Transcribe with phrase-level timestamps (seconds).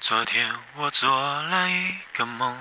[0.00, 1.10] 昨天我做
[1.42, 2.56] 了一个梦，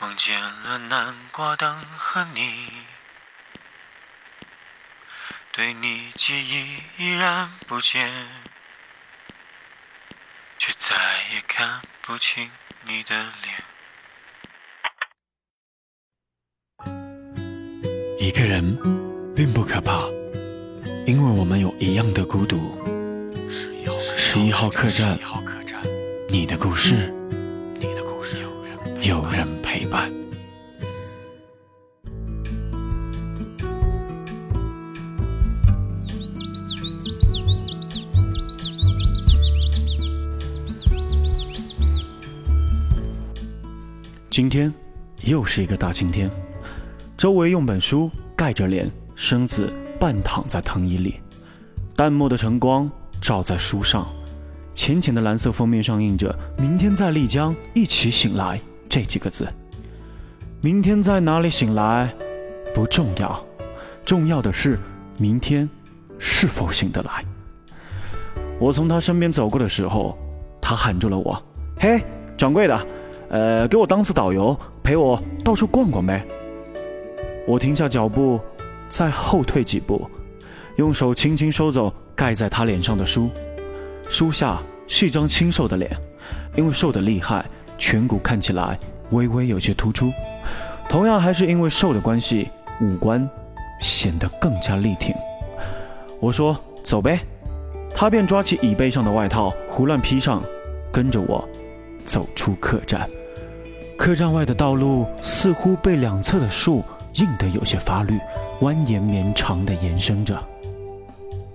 [0.00, 2.68] 梦见了南瓜灯和你，
[5.52, 8.10] 对你记忆依然不减，
[10.58, 10.96] 却再
[11.32, 12.50] 也看不清
[12.82, 13.64] 你的脸。
[18.18, 18.76] 一个人
[19.36, 19.92] 并不可怕，
[21.06, 22.91] 因为我们有一样的孤独。
[24.34, 25.18] 十一号客栈，
[26.30, 27.12] 你的故事，
[29.02, 30.10] 有人陪伴。
[44.30, 44.72] 今天
[45.24, 46.30] 又是一个大晴天，
[47.18, 51.20] 周围用本书盖着脸，身子半躺在藤椅里，
[51.94, 54.08] 淡漠的晨光照在书上。
[54.82, 59.48] 浅浅的蓝色封面上印着“明天在丽江一起醒来”这几个字。
[60.60, 62.12] 明天在哪里醒来
[62.74, 63.46] 不重要，
[64.04, 64.76] 重要的是
[65.18, 65.70] 明天
[66.18, 67.24] 是否醒得来。
[68.58, 70.18] 我从他身边走过的时候，
[70.60, 71.40] 他喊住了我
[71.78, 72.02] ：“嘿，
[72.36, 72.86] 掌柜的，
[73.28, 76.26] 呃，给我当次导游，陪我到处逛逛呗。”
[77.46, 78.40] 我停下脚步，
[78.88, 80.10] 再后退几步，
[80.74, 83.30] 用手轻轻收走盖在他脸上的书。
[84.08, 84.60] 书下
[84.94, 85.90] 是一张清瘦的脸，
[86.54, 87.46] 因为瘦得厉害，
[87.78, 90.12] 颧骨看起来微微有些突出。
[90.86, 93.26] 同样还是因为瘦的关系，五官
[93.80, 95.14] 显得更加力挺。
[96.20, 96.54] 我说
[96.84, 97.18] ：“走呗。”
[97.96, 100.42] 他便抓起椅背上的外套胡乱披上，
[100.92, 101.48] 跟着我
[102.04, 103.08] 走出客栈。
[103.96, 108.18] 客栈外的道路似乎被两侧的树映得有些发绿，
[108.60, 110.38] 蜿蜒绵长地延伸着。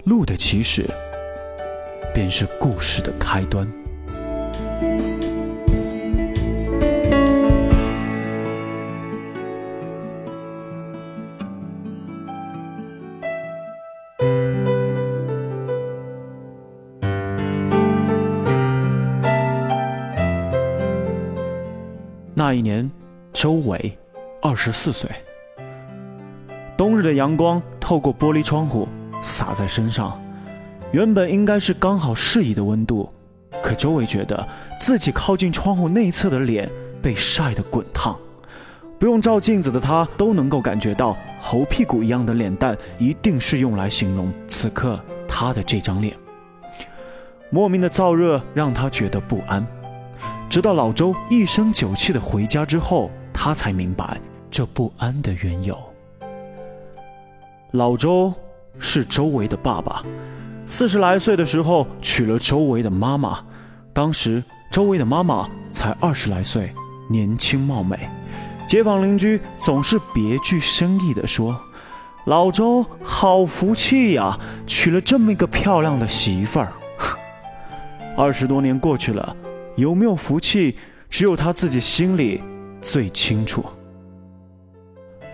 [0.05, 0.89] 路的起始。
[2.17, 3.71] 便是故事的开端。
[22.33, 22.89] 那一年，
[23.31, 23.95] 周伟
[24.41, 25.07] 二十四岁。
[26.75, 28.87] 冬日的阳光透过玻璃窗户
[29.21, 30.19] 洒在身上。
[30.91, 33.09] 原本应该是刚好适宜的温度，
[33.61, 34.47] 可周围觉得
[34.79, 36.69] 自己靠近窗户内侧的脸
[37.01, 38.17] 被晒得滚烫。
[38.97, 46.17] 不用照镜子的他都能够感觉到猴屁股一样的脸蛋，一定是用来形容此刻他的这张脸。
[47.49, 49.65] 莫名的燥热让他觉得不安，
[50.49, 55.77] 直到老周一身酒气的回家之后，他才明白这不安的缘由。
[57.71, 58.33] 老周
[58.79, 60.01] 是周围的爸爸。
[60.69, 63.39] 四十来岁的时候娶了周围的妈妈，
[63.93, 66.73] 当时周围的妈妈才二十来岁，
[67.09, 67.97] 年轻貌美。
[68.67, 71.57] 街坊邻居总是别具深意地说
[72.27, 76.73] ：“老周好福气呀，娶了这么一个漂亮的媳妇儿。
[78.17, 79.37] ”二十多年过去了，
[79.77, 80.75] 有没有福气，
[81.09, 82.43] 只有他自己心里
[82.81, 83.63] 最清楚。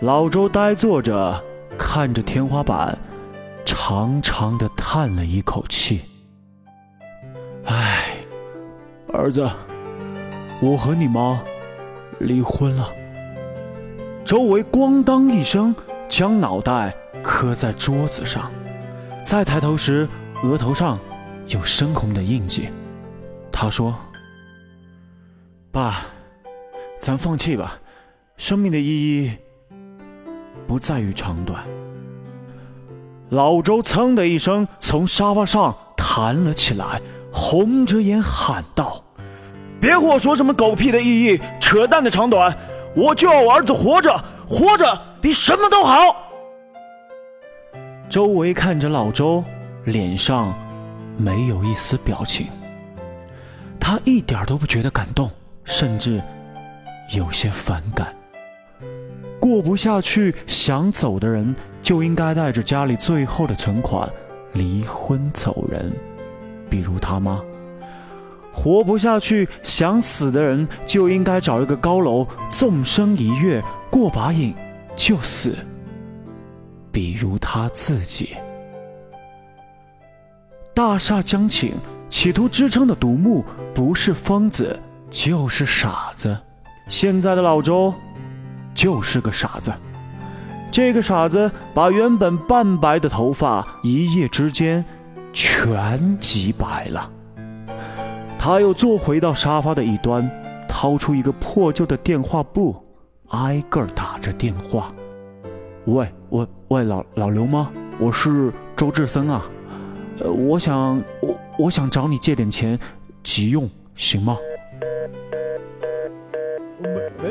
[0.02, 1.44] 老周呆坐着，
[1.76, 2.96] 看着天花板。
[3.66, 6.02] 长长的叹了一口气，
[7.66, 8.16] 唉，
[9.12, 9.50] 儿子，
[10.62, 11.44] 我和你妈
[12.20, 12.92] 离婚了。
[14.24, 15.76] 周围咣当一声，
[16.08, 18.52] 将脑袋磕在桌子上，
[19.24, 20.08] 再抬头时，
[20.44, 21.00] 额头上
[21.48, 22.70] 有深红的印记。
[23.52, 23.98] 他说
[25.74, 26.02] ：“爸，
[27.00, 27.80] 咱放弃吧，
[28.38, 29.32] 生命的意义
[30.68, 31.66] 不在于长短。”
[33.34, 37.02] 老周噌的一声从沙发上弹了起来，
[37.32, 39.04] 红着眼喊道
[39.82, 42.56] ：“别和我说什么狗屁的意义，扯淡的长短！
[42.96, 46.16] 我就要我儿子活着，活着比什么都好。”
[48.08, 49.44] 周围看着老周，
[49.86, 50.54] 脸上
[51.18, 52.46] 没有一丝表情。
[53.80, 55.32] 他一点都不觉得感动，
[55.64, 56.22] 甚至
[57.16, 58.16] 有些反感。
[59.40, 61.56] 过不下去，想走的人。
[61.84, 64.10] 就应该带着家里最后的存款
[64.54, 65.92] 离婚走人，
[66.70, 67.40] 比如他妈。
[68.52, 74.56] 活不下去想死的人就应该找一个高楼纵身一跃过把瘾
[74.96, 75.58] 就死，
[76.92, 78.38] 比如他自己。
[80.74, 81.74] 大厦将倾，
[82.10, 83.44] 企图支撑的独木
[83.74, 84.80] 不是疯子
[85.12, 86.40] 就是傻子。
[86.88, 87.94] 现在的老周
[88.74, 89.74] 就是个傻子。
[90.74, 94.84] 这个傻子把原本半白的头发一夜之间
[95.32, 97.12] 全挤白了，
[98.40, 100.28] 他又坐回到沙发的一端，
[100.68, 102.76] 掏出一个破旧的电话簿，
[103.30, 104.92] 挨个打着电话。
[105.86, 107.70] 喂喂喂，老老刘吗？
[108.00, 109.46] 我是周志森啊。
[110.22, 112.80] 呃，我想我我想找你借点钱，
[113.22, 114.36] 急用，行吗？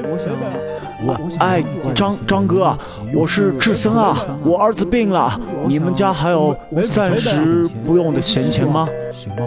[0.05, 0.33] 我想，
[1.05, 1.63] 我哎，
[1.95, 2.77] 张张哥，
[3.15, 6.57] 我是志森啊，我儿子病了，你们家还有
[6.91, 8.89] 暂时不用的闲钱吗？
[9.13, 9.47] 行吗？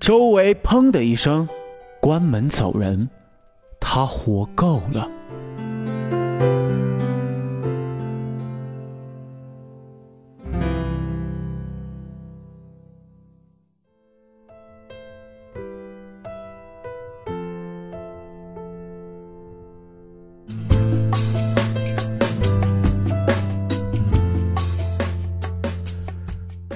[0.00, 1.46] 周围砰的一声，
[2.00, 3.10] 关门走人，
[3.78, 5.06] 他活够了。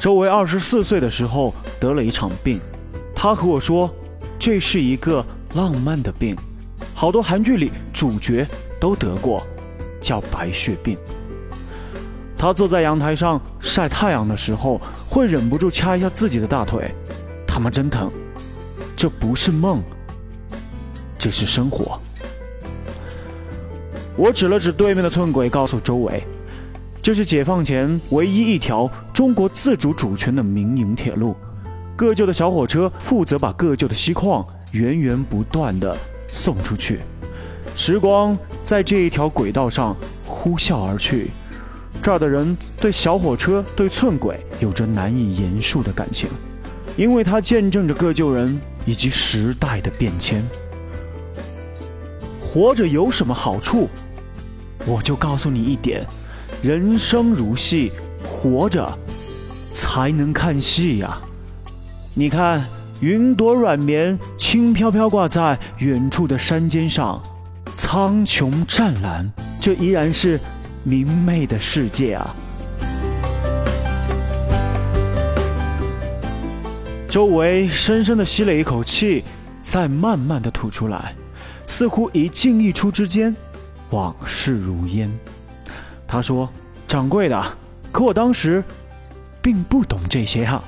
[0.03, 2.61] 周围二十四岁的时候得了一场病，
[3.15, 3.89] 他和我说，
[4.37, 6.35] 这是一个浪漫的病，
[6.93, 8.45] 好多韩剧里主角
[8.81, 9.41] 都得过，
[10.01, 10.99] 叫白血病。
[12.37, 16.93] 他坐在阳台上晒太阳的时候，会忍不住掐一下自己的大腿，
[17.47, 18.11] 他妈真疼。
[18.97, 19.81] 这不是梦，
[21.17, 21.97] 这是生活。
[24.17, 26.25] 我指了指对面的寸轨，告诉周围。
[27.03, 31.35] 这是解放前唯一一条中国自主主权的民营铁路，
[31.97, 37.01] 各旧的小火车负责把各旧的锡矿源源不断地送出去。
[37.75, 41.33] 时光在这一条轨道上呼啸而去，
[42.01, 46.29] 这儿的人对小火车、对寸轨有着难以言述的感情，
[46.97, 50.41] 因为它见证着各旧人以及时代的变迁。
[52.41, 53.89] 活着有什么好处？
[54.87, 56.07] 我就告诉你一点。
[56.63, 57.91] 人生如戏，
[58.23, 58.97] 活着
[59.73, 61.21] 才能看戏呀！
[62.15, 62.65] 你看，
[63.01, 67.21] 云朵软绵，轻飘飘挂在远处的山尖上，
[67.75, 69.29] 苍穹湛蓝，
[69.61, 70.39] 这依然是
[70.85, 72.33] 明媚的世界啊！
[77.09, 79.25] 周围深深的吸了一口气，
[79.61, 81.17] 再慢慢的吐出来，
[81.67, 83.35] 似乎一进一出之间，
[83.91, 85.11] 往事如烟。
[86.13, 86.47] 他说
[86.87, 87.43] ：“掌柜的，
[87.91, 88.63] 可我当时
[89.41, 90.63] 并不懂这些啊。”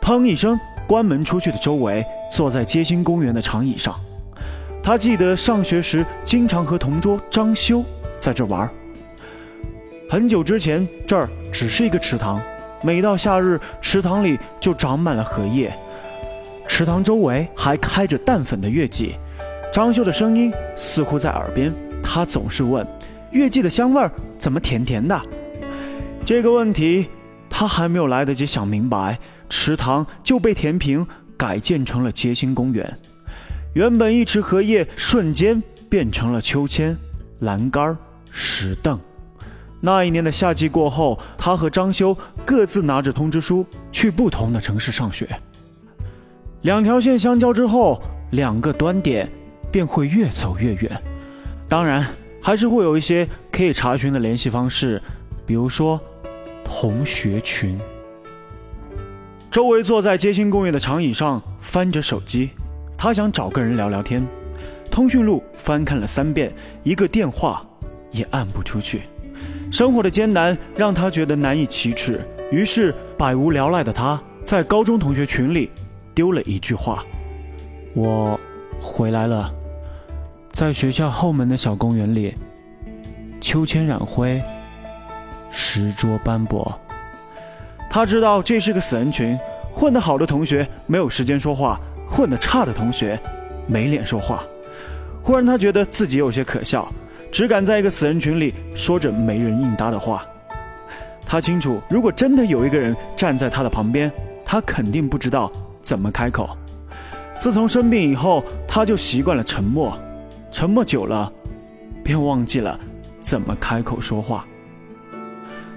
[0.00, 0.58] 砰一声。
[0.86, 3.94] 关门出去的周围坐在街心公园的长椅上，
[4.82, 7.84] 他记得上学时经常和同桌张修
[8.18, 8.68] 在这玩。
[10.08, 12.40] 很久之前，这儿只是一个池塘，
[12.82, 15.76] 每到夏日，池塘里就长满了荷叶。
[16.68, 19.14] 池塘周围还开着淡粉的月季，
[19.72, 21.72] 张修的声音似乎在耳边，
[22.02, 22.86] 他总是问
[23.32, 25.20] ：“月季的香味儿怎么甜甜的？”
[26.24, 27.08] 这个问题，
[27.48, 29.18] 他还没有来得及想明白。
[29.48, 31.06] 池塘就被填平，
[31.36, 32.98] 改建成了街心公园。
[33.74, 36.96] 原本一池荷叶，瞬间变成了秋千、
[37.40, 37.96] 栏杆、
[38.30, 38.98] 石凳。
[39.80, 45.28] 那一年的夏季过后，他和张修各自拿着通知书去不同的城市上学。
[46.62, 49.30] 两条线相交之后，两个端点
[49.70, 51.02] 便会越走越远。
[51.68, 52.04] 当然，
[52.42, 55.00] 还是会有一些可以查询的联系方式，
[55.44, 56.00] 比如说
[56.64, 57.78] 同学群。
[59.56, 62.50] 周围坐在街心公园的长椅上，翻着手机。
[62.94, 64.22] 他想找个人聊聊天。
[64.90, 67.66] 通讯录翻看了三遍，一个电话
[68.12, 69.04] 也按不出去。
[69.72, 72.20] 生活的艰难让他觉得难以启齿，
[72.52, 75.70] 于是百无聊赖的他在高中同学群里
[76.14, 77.02] 丢了一句话
[77.96, 78.38] ：“我
[78.78, 79.50] 回来了。”
[80.52, 82.34] 在学校后门的小公园里，
[83.40, 84.38] 秋千染灰，
[85.50, 86.78] 石桌斑驳。
[87.96, 89.38] 他知道这是个死人群，
[89.72, 93.18] 混得好的同学没有时间说话，混得差的同学
[93.66, 94.44] 没脸说话。
[95.22, 96.92] 忽然，他觉得自己有些可笑，
[97.32, 100.26] 只敢在一个死人群里说着没人应答的话。
[101.24, 104.12] 他清楚，如果真的有一个人站在他的旁边，
[104.44, 105.50] 他肯定不知道
[105.80, 106.50] 怎么开口。
[107.38, 109.98] 自从生病以后，他就习惯了沉默，
[110.50, 111.32] 沉默久了，
[112.04, 112.78] 便忘记了
[113.20, 114.46] 怎么开口说话。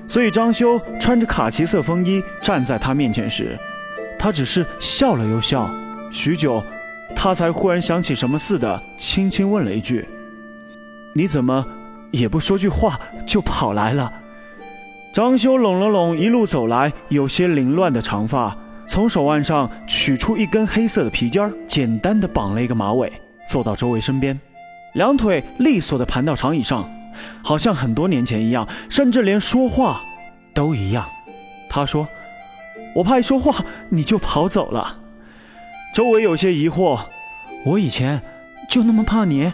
[0.10, 3.56] 所以张修穿着卡其色风衣站在他面前时，
[4.18, 5.70] 他只是笑了又笑。
[6.12, 6.64] 许久，
[7.16, 10.10] 他才忽然想起什么似的，轻轻问了一句
[11.14, 11.64] ：“你怎么
[12.10, 14.12] 也不说句话就跑来了？
[15.14, 23.14] 张修拢了拢一路走来有些凌乱的长发，从手腕上取出一根黑色的皮筋儿，简单的绑了一个马尾，
[23.48, 24.40] 坐到周围身边，
[24.94, 26.90] 两腿利索的盘到长椅上，
[27.44, 30.02] 好像很多年前一样，甚至连说话
[30.54, 31.06] 都一样。
[31.70, 32.08] 他说
[32.96, 35.00] ：“我怕一说话你就跑走了。”
[35.94, 37.00] 周围有些疑惑
[37.66, 38.22] ：“我以前
[38.70, 39.54] 就那么怕你？”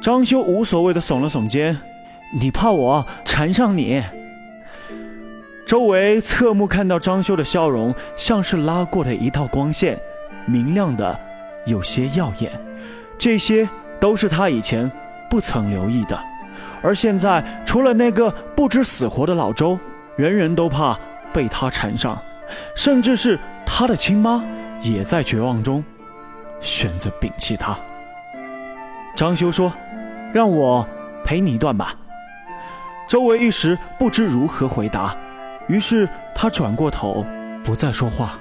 [0.00, 1.78] 张修无所谓的耸了耸肩
[2.38, 4.02] ：“你怕我缠上你？”
[5.66, 9.98] 周围侧目看到张修的笑容，像是拉过的一道光线，
[10.46, 11.18] 明亮的
[11.66, 12.52] 有些耀眼。
[13.18, 13.68] 这些
[13.98, 14.88] 都是他以前
[15.30, 16.18] 不曾留意的，
[16.82, 19.78] 而现在除了那个不知死活的老周，
[20.16, 20.98] 人人都怕
[21.32, 22.18] 被他缠上，
[22.74, 24.44] 甚至是他的亲妈
[24.80, 25.82] 也在绝望中
[26.60, 27.76] 选择摒弃他。
[29.14, 29.72] 张修说。
[30.32, 30.86] 让我
[31.24, 31.94] 陪你一段吧。
[33.08, 35.16] 周围一时不知如何回答，
[35.66, 37.24] 于是他转过头，
[37.64, 38.38] 不再说话。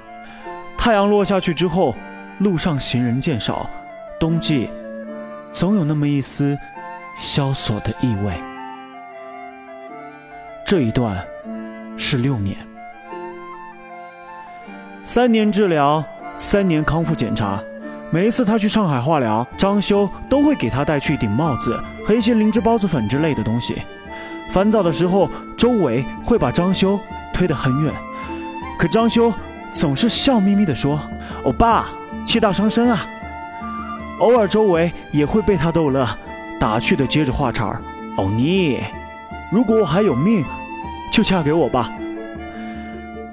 [0.77, 1.95] 太阳落下去之后，
[2.39, 3.69] 路上行人渐少，
[4.19, 4.69] 冬季
[5.53, 6.57] 总有那么一丝
[7.15, 8.33] 萧索的意味。
[10.65, 11.25] 这一段
[11.95, 12.57] 是六年，
[15.03, 16.03] 三年治疗，
[16.35, 17.61] 三年康复检查。
[18.11, 23.81] 每一次他去上海化疗，张修都会给他戴去一顶帽子和一些灵芝孢子粉之类的东西。
[24.51, 26.99] 烦躁的时候，周围会把张修
[27.33, 27.93] 推得很远，
[28.77, 29.33] 可张修
[29.73, 31.01] 总是笑眯眯地说
[31.43, 31.87] ：“欧巴，
[32.25, 33.05] 气大伤身啊。”
[34.19, 36.07] 偶尔周围也会被他逗乐，
[36.59, 37.81] 打趣的接着话茬儿
[38.17, 38.79] ：“欧尼，
[39.51, 40.45] 如果我还有命，
[41.11, 41.91] 就嫁给我吧。”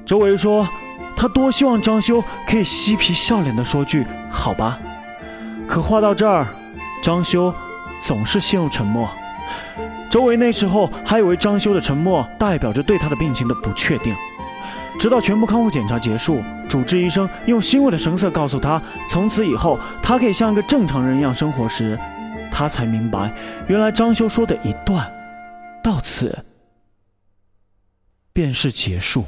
[0.07, 0.69] 周围说。
[1.14, 4.76] 他多希望张修可以嬉皮笑脸地说句“好吧”，
[5.69, 6.49] 可话到这儿，
[7.00, 7.55] 张修
[8.00, 9.09] 总是陷入沉默。
[10.11, 14.17] 周围那时候还以为张修的沉默代表着对他的病情的不确定，
[14.99, 21.97] 直到全部康复检查结束，主治医生用欣慰的神色告诉他，从此以后他可以像一个正常人一样生活时，
[22.52, 23.35] 他才明白，
[23.66, 25.11] 原来张修说的一段，
[25.82, 26.44] 到此
[28.32, 29.25] 便是结束。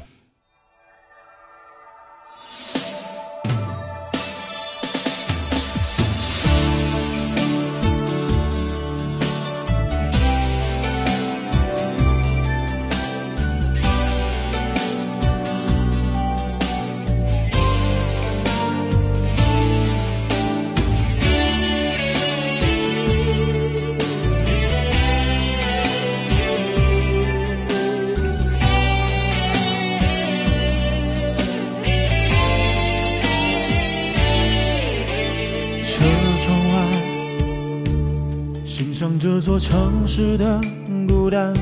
[39.45, 40.59] 座城市的
[41.07, 41.53] 孤单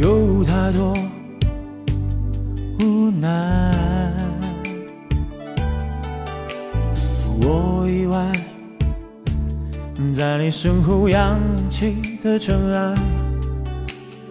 [0.00, 0.96] 有太多
[2.80, 4.10] 无奈，
[7.42, 8.32] 我以外
[10.14, 11.38] 在你身后扬
[11.68, 12.94] 起的尘埃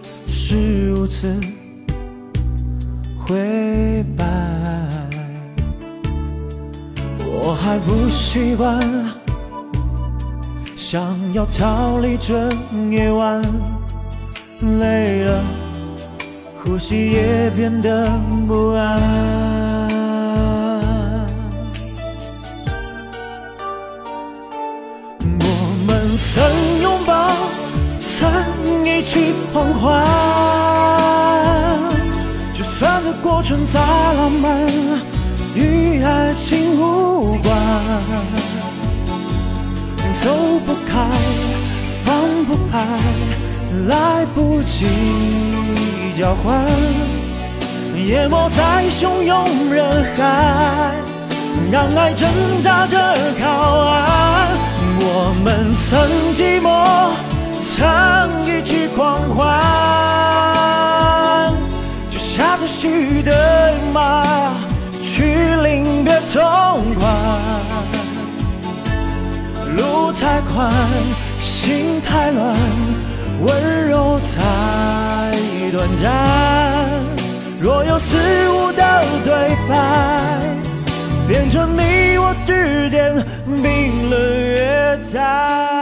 [0.02, 1.32] 是如此
[3.20, 4.26] 灰白，
[7.24, 8.82] 我还不习惯。
[10.78, 11.04] 想
[11.34, 12.48] 要逃离这
[12.92, 13.42] 夜晚，
[14.80, 15.44] 累了，
[16.64, 18.08] 呼吸也变得
[18.48, 19.02] 不安。
[25.20, 25.46] 我
[25.88, 26.44] 们曾
[26.84, 27.32] 拥抱，
[28.00, 28.32] 曾
[28.86, 30.06] 一起狂欢，
[32.54, 33.80] 就算这过程再
[34.14, 34.64] 浪漫，
[35.56, 37.17] 与爱情无关
[40.28, 40.34] 走
[40.66, 41.08] 不开，
[42.04, 42.86] 放不开，
[43.88, 44.86] 来不及
[46.20, 46.66] 交换，
[48.06, 49.86] 淹没在汹涌人
[50.18, 50.92] 海，
[51.72, 52.30] 让爱挣
[52.62, 52.98] 扎着
[53.42, 53.48] 靠
[53.86, 54.50] 岸。
[55.00, 55.98] 我们曾
[56.36, 56.68] 寂寞，
[57.62, 57.78] 曾
[58.44, 59.46] 一起狂欢，
[62.10, 64.26] 就下着雪的马，
[65.02, 65.24] 去
[65.64, 67.08] 领略痛快。
[69.78, 70.72] 路太宽，
[71.40, 72.56] 心太乱，
[73.40, 75.32] 温柔太
[75.72, 76.06] 短暂。
[77.62, 78.18] 若有似
[78.50, 80.40] 无的对白，
[81.28, 83.14] 变成你我之间
[83.46, 85.77] 冰冷月台。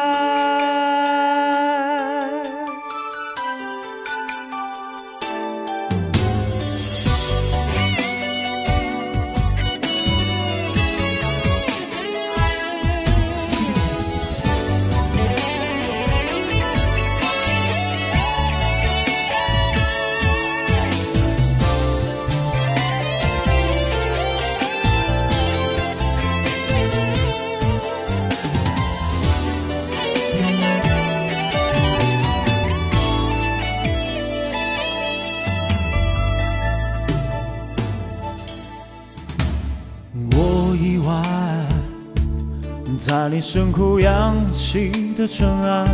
[43.27, 45.87] 那你身后扬起的尘埃，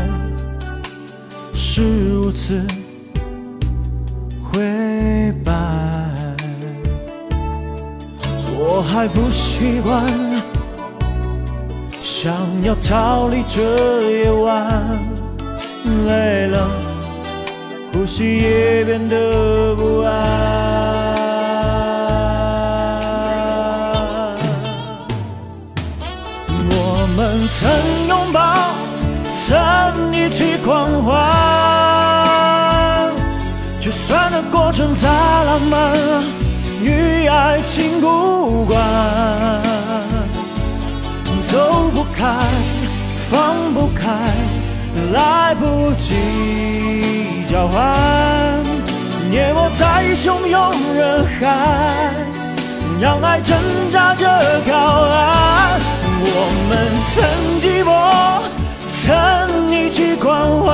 [1.54, 2.62] 是如此
[4.44, 5.54] 灰白。
[8.54, 10.06] 我还不习惯，
[12.02, 12.34] 想
[12.66, 15.00] 要逃离这夜晚，
[16.08, 16.70] 累了，
[17.94, 20.71] 呼吸也变得不安。
[27.48, 28.56] 曾拥抱，
[29.32, 31.16] 曾一起狂欢，
[33.80, 35.94] 就算那过程再浪漫，
[36.82, 38.78] 与爱情无关。
[41.44, 42.36] 走不开，
[43.30, 44.10] 放不开，
[45.14, 48.62] 来不及交换，
[49.32, 52.14] 淹没在汹涌人海，
[53.00, 53.58] 让爱挣
[53.90, 54.28] 扎着
[54.70, 55.80] 靠岸。
[56.44, 56.74] 我们
[57.06, 57.14] 曾
[57.62, 57.88] 寂寞，
[58.90, 59.00] 曾
[59.70, 60.74] 一起狂欢，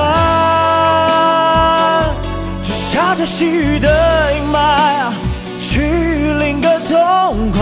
[2.62, 5.12] 就下着细雨的阴霾，
[5.60, 7.60] 去淋个痛快。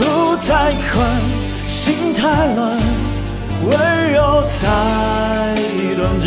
[0.00, 1.06] 路太宽，
[1.68, 2.22] 心太
[2.56, 2.76] 乱，
[3.62, 5.54] 温柔太
[5.94, 6.26] 短暂。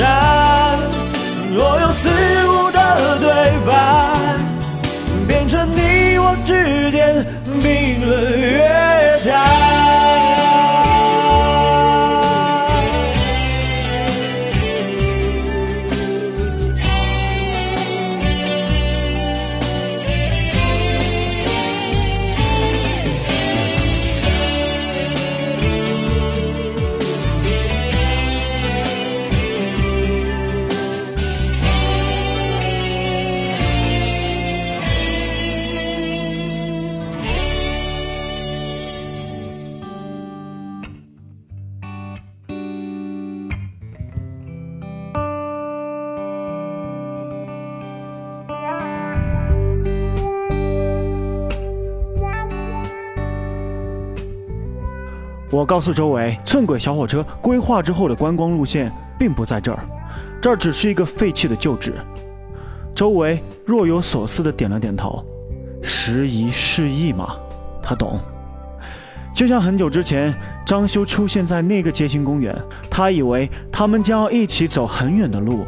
[1.53, 2.07] 若有似
[2.47, 2.79] 无的
[3.19, 3.27] 对
[3.67, 3.69] 白，
[5.27, 7.25] 变成你我之间
[7.61, 8.40] 冰冷
[55.61, 59.85] 我告诉周围，寸轨小火车规划之后的观光路线并不在这儿，
[60.41, 61.93] 这儿只是一个废弃的旧址。
[62.95, 65.23] 周围若有所思的点了点头，
[65.83, 67.35] 时移世易嘛，
[67.79, 68.19] 他懂。
[69.35, 70.33] 就像很久之前，
[70.65, 75.67] 张修出现在那个街心公园，他以为他们将要一起走很远的路，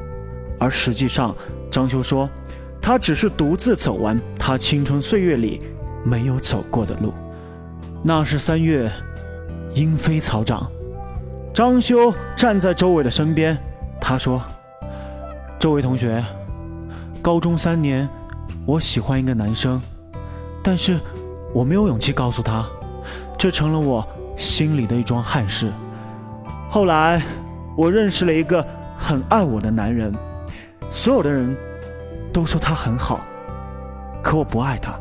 [0.60, 1.36] 而实际上，
[1.70, 2.28] 张修说，
[2.82, 5.62] 他只是独自走完他青春岁月里
[6.04, 7.14] 没有走过的路。
[8.02, 8.92] 那是三月。
[9.76, 10.70] 莺飞草长，
[11.52, 13.58] 张修站在周伟的身边。
[14.00, 14.40] 他说
[15.58, 16.24] ：“周伟同学，
[17.24, 18.08] 高中三年，
[18.68, 19.82] 我喜欢一个男生，
[20.64, 21.00] 但是
[21.54, 22.64] 我没有勇气告诉他，
[23.36, 24.08] 这成了我
[24.38, 25.72] 心里的一桩憾事。
[26.70, 27.20] 后来，
[27.76, 28.64] 我认识了一个
[28.96, 30.14] 很爱我的男人，
[30.92, 31.58] 所有的人
[32.32, 33.22] 都说他很好，
[34.22, 34.94] 可我不爱他。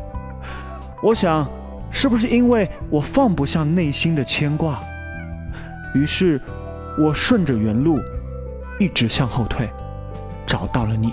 [1.03, 1.47] 我想。”
[1.93, 4.83] 是不是因为我放不下内心的牵挂，
[5.95, 6.41] 于是，
[6.99, 8.01] 我顺着原路，
[8.81, 9.71] 一直向后退，
[10.47, 11.13] 找到了你，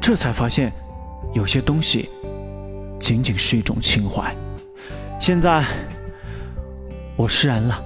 [0.00, 0.72] 这才发现，
[1.34, 2.08] 有些东西，
[2.98, 4.34] 仅仅是一种情怀。
[5.20, 5.62] 现在，
[7.14, 7.80] 我释然了。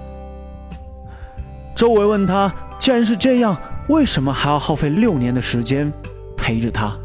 [1.74, 5.92] 周围问他，既然是这样，为什么还要耗费六年的时间
[6.36, 6.96] 陪着他？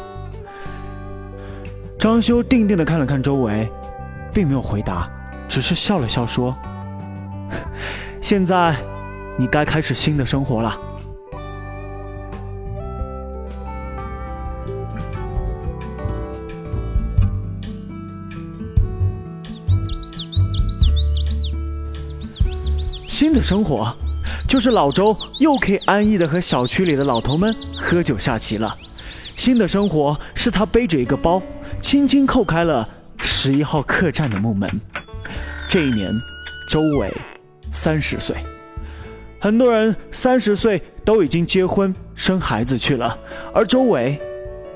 [1.98, 3.68] 张修定定的看了看周围。
[4.38, 5.10] 并没有回答，
[5.50, 6.56] 只是笑了笑说
[8.22, 8.76] ：“现在，
[9.36, 10.80] 你该开始新的生活了。
[23.08, 23.92] 新的生活，
[24.48, 28.78] 就是老周又可以安逸的和小区里的老头们喝酒下棋了。
[29.36, 31.42] 新的生活是他背着一个包，
[31.82, 32.88] 轻轻扣开了。”
[33.48, 34.70] 十一号客栈的木门。
[35.70, 36.12] 这一年，
[36.68, 37.10] 周伟
[37.72, 38.36] 三十岁。
[39.40, 43.18] 很多人三十岁都已经结婚生孩子去了，
[43.54, 44.20] 而周伟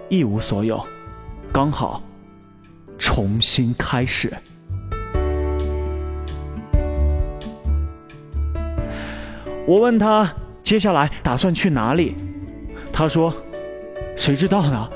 [0.07, 0.81] 一无所有，
[1.51, 2.01] 刚好
[2.97, 4.31] 重新开始。
[9.67, 12.15] 我问他接下来打算去哪里，
[12.89, 13.35] 他说
[14.15, 14.89] ：“谁知道呢？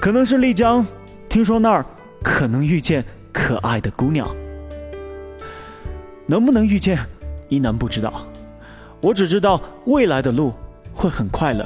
[0.00, 0.86] 可能是丽江，
[1.28, 1.84] 听说那儿。”
[2.20, 3.04] 可能遇见
[3.38, 4.28] 可爱的姑娘，
[6.26, 6.98] 能不能遇见，
[7.48, 8.26] 依然不知道。
[9.00, 10.52] 我只知道未来的路
[10.92, 11.64] 会很快乐，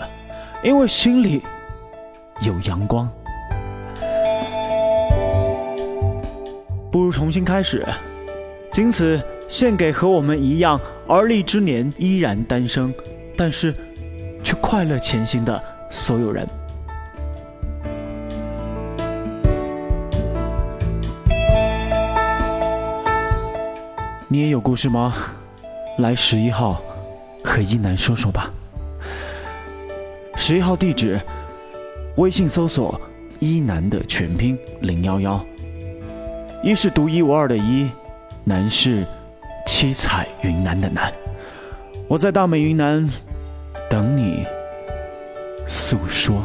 [0.63, 1.41] 因为心里
[2.43, 3.11] 有阳光。
[6.93, 7.85] 不如重新开始，
[8.71, 12.95] 仅此献给和我们一样而立之年依然单身，
[13.35, 13.75] 但是
[14.45, 16.47] 却快乐前行的所有人。
[24.33, 25.15] 你也有故事吗？
[25.99, 26.83] 来十一号
[27.45, 28.51] 和一楠说说吧。
[30.37, 31.21] 十一号地址：
[32.17, 32.99] 微信搜索
[33.41, 35.39] “一楠”的全拼零幺幺。
[36.63, 37.91] 一是独一无二的一，
[38.43, 39.05] 南是
[39.67, 41.13] 七彩云南的南。
[42.09, 43.07] 我在大美云南
[43.91, 44.47] 等你
[45.67, 46.43] 诉说。